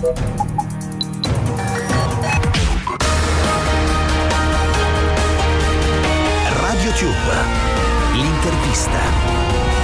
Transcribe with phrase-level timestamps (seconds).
[0.00, 0.12] Radio
[6.92, 7.34] Tube,
[8.12, 9.00] l'intervista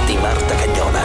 [0.05, 1.01] di Marta Cagnola.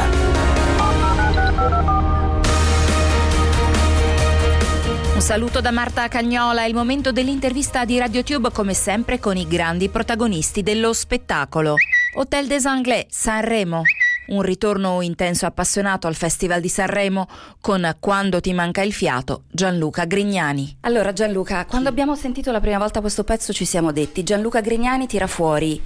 [5.15, 9.49] Un saluto da Marta Cagnola, è il momento dell'intervista di RadioTube come sempre con i
[9.49, 11.75] grandi protagonisti dello spettacolo.
[12.15, 13.83] Hotel des Anglais, Sanremo.
[14.31, 17.29] Un ritorno intenso e appassionato al Festival di Sanremo
[17.61, 20.77] con Quando ti manca il fiato, Gianluca Grignani.
[20.83, 25.09] Allora Gianluca, quando abbiamo sentito la prima volta questo pezzo ci siamo detti Gianluca Grignani
[25.09, 25.83] tira fuori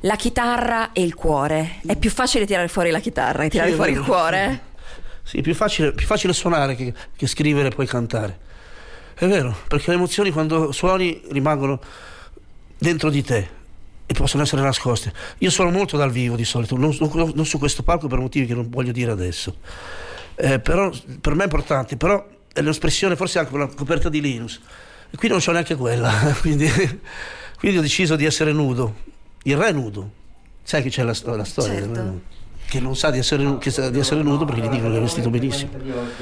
[0.00, 1.80] la chitarra e il cuore.
[1.86, 4.60] È più facile tirare fuori la chitarra che tirare Sì, fuori il cuore?
[5.22, 8.38] Sì, è più facile, più facile suonare che, che scrivere e poi cantare.
[9.14, 11.80] È vero, perché le emozioni quando suoni rimangono
[12.76, 13.48] dentro di te
[14.06, 15.12] e possono essere nascoste.
[15.38, 18.46] Io suono molto dal vivo di solito, non, non- non su questo palco per motivi
[18.46, 19.56] che non voglio dire adesso.
[20.36, 24.20] Eh, però per me è importante, però è l'espressione forse anche con la coperta di
[24.20, 24.60] Linus.
[25.10, 26.68] E qui non c'ho neanche quella, quindi,
[27.58, 28.94] quindi ho deciso di essere nudo.
[29.44, 30.10] Il re è nudo.
[30.62, 32.02] Sai che c'è la, la storia del re Certo.
[32.02, 32.20] nudo?
[32.68, 35.30] Che non sa di essere, sa di essere nudo perché gli dicono che è vestito
[35.30, 35.70] benissimo.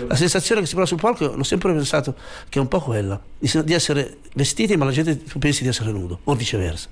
[0.06, 2.14] La sensazione che si prova sul palco, l'ho sempre pensato
[2.50, 5.62] che è un po' quella, di, se- di essere vestiti ma la gente tu pensi
[5.62, 6.88] di essere nudo, o viceversa.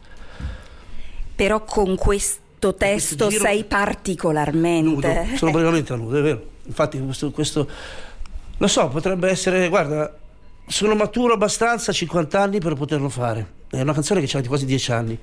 [1.35, 5.37] Però con questo testo giro- sei Nudo, particolarmente.
[5.37, 6.43] sono praticamente nudo, è vero.
[6.65, 7.69] Infatti questo, questo-
[8.59, 10.17] lo so, potrebbe essere, guarda,
[10.67, 13.61] sono maturo abbastanza a 50 anni per poterlo fare.
[13.69, 15.19] È una canzone che c'ha quasi 10 anni.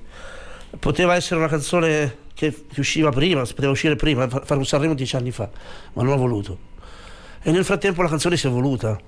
[0.80, 4.94] Poteva essere una canzone che, che usciva prima, poteva uscire prima, fa- fare un Sanremo
[4.94, 5.50] 10 anni fa,
[5.94, 6.58] ma non ho voluto.
[7.42, 9.00] E nel frattempo la canzone si è evoluta.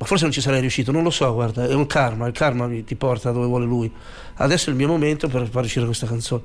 [0.00, 2.66] Ma forse non ci sarei riuscito, non lo so, guarda, è un karma, il karma
[2.66, 3.92] mi- ti porta dove vuole lui.
[4.36, 6.42] Adesso è il mio momento per far uscire questa canzone.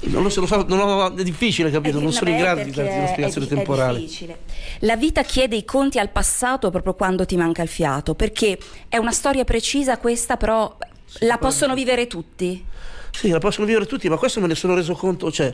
[0.00, 2.00] Non lo so, lo so, non è difficile, capito?
[2.00, 4.00] Non sono in grado di darti una spiegazione temporale.
[4.00, 4.40] difficile.
[4.80, 8.96] La vita chiede i conti al passato proprio quando ti manca il fiato, perché è
[8.96, 10.76] una storia precisa questa, però
[11.20, 12.64] la possono vivere tutti.
[13.10, 15.30] Sì, la possono vivere tutti, ma questo me ne sono reso conto.
[15.30, 15.52] Cioè,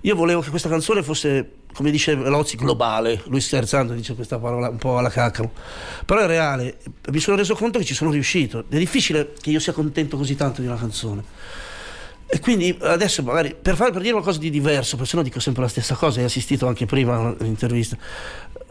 [0.00, 3.22] io volevo che questa canzone fosse, come dice Lozzi, globale.
[3.26, 5.48] Lui scherzando dice questa parola un po' alla cacca.
[6.04, 6.78] Però è reale.
[7.10, 8.64] Mi sono reso conto che ci sono riuscito.
[8.68, 11.22] È difficile che io sia contento così tanto di una canzone.
[12.26, 15.62] E quindi adesso magari per, fare, per dire qualcosa di diverso, perché sennò dico sempre
[15.62, 17.98] la stessa cosa, hai assistito anche prima all'intervista.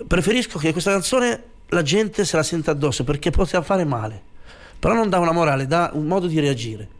[0.08, 4.30] Preferisco che questa canzone la gente se la senta addosso perché poteva fare male.
[4.80, 7.00] Però non dà una morale, dà un modo di reagire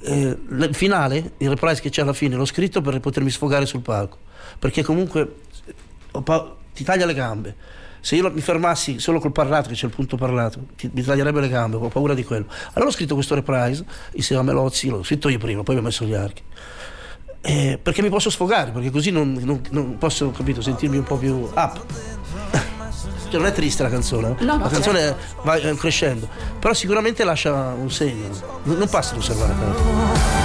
[0.00, 3.80] eh, il finale, il reprise che c'è alla fine, l'ho scritto per potermi sfogare sul
[3.80, 4.18] palco,
[4.58, 5.36] perché comunque
[6.12, 7.56] ho pa- ti taglia le gambe.
[8.00, 11.40] Se io mi fermassi solo col parlato, che c'è il punto parlato, ti- mi taglierebbe
[11.40, 12.46] le gambe, ho paura di quello.
[12.74, 15.84] Allora ho scritto questo reprise insieme a Melozzi, l'ho scritto io prima, poi mi ho
[15.84, 16.42] messo gli archi.
[17.40, 21.16] Eh, perché mi posso sfogare, perché così non, non- non posso, capito, sentirmi un po'
[21.16, 21.84] più up.
[23.30, 24.44] Cioè, non è triste la canzone, eh?
[24.44, 26.28] No, no, la canzone va eh, crescendo,
[26.58, 28.28] però sicuramente lascia un segno,
[28.64, 30.37] non non passa inosservata.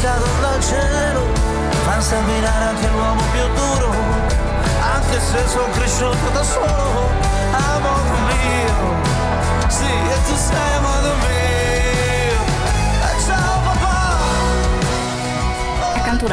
[0.00, 1.26] Cadono dal cielo,
[1.84, 3.94] fanno sanguinare anche l'uomo più duro,
[4.94, 7.10] anche se sono cresciuto da solo,
[7.52, 9.09] amore mio.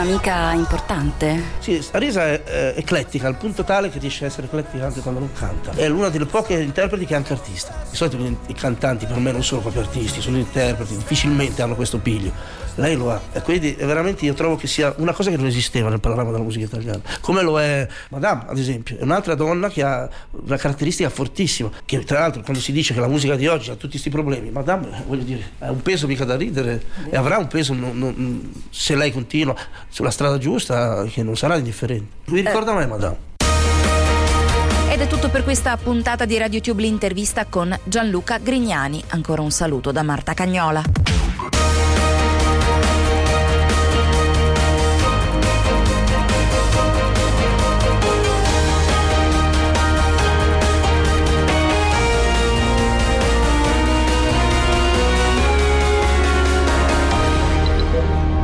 [0.07, 1.43] Un'amica importante.
[1.59, 5.19] Sì, Arisa è, è eclettica al punto tale che riesce a essere eclettica anche quando
[5.19, 5.71] non canta.
[5.71, 7.85] È una delle poche interpreti che è anche artista.
[7.89, 8.17] Di solito
[8.47, 12.31] i cantanti per me non sono proprio artisti, sono interpreti, difficilmente hanno questo piglio.
[12.75, 13.19] Lei lo ha.
[13.33, 16.31] E quindi è veramente io trovo che sia una cosa che non esisteva nel panorama
[16.31, 17.01] della musica italiana.
[17.21, 18.97] Come lo è Madame, ad esempio.
[18.97, 21.69] È un'altra donna che ha una caratteristica fortissima.
[21.83, 24.51] Che tra l'altro quando si dice che la musica di oggi ha tutti questi problemi,
[24.51, 27.97] Madame, eh, voglio dire, ha un peso mica da ridere e avrà un peso non-
[27.97, 29.55] non- se lei continua
[29.97, 32.17] sulla strada giusta che non sarà indifferente.
[32.25, 33.17] Mi ricorda me, Madame.
[34.91, 39.03] Ed è tutto per questa puntata di RadioTube l'intervista con Gianluca Grignani.
[39.07, 40.83] Ancora un saluto da Marta Cagnola.